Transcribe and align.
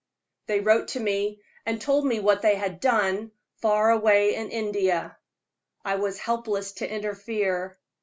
They 0.47 0.61
wrote 0.61 0.87
to 0.87 0.99
me 0.99 1.43
and 1.63 1.79
told 1.79 2.07
me 2.07 2.19
what 2.19 2.41
they 2.41 2.55
had 2.55 2.79
done, 2.79 3.31
far 3.57 3.91
away 3.91 4.33
in 4.33 4.49
India. 4.49 5.15
I 5.85 5.97
was 5.97 6.17
helpless 6.17 6.71
to 6.71 6.91
interfere. 6.91 7.77